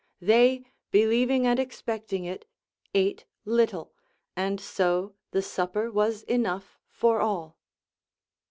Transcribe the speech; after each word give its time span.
They, 0.19 0.65
believing 0.89 1.45
and 1.45 1.59
expecting 1.59 2.25
it, 2.25 2.49
ate 2.95 3.25
little, 3.45 3.93
and 4.35 4.59
so 4.59 5.13
the 5.29 5.43
supper 5.43 5.91
was 5.91 6.23
enough 6.23 6.79
for 6.89 7.19
all. 7.21 7.59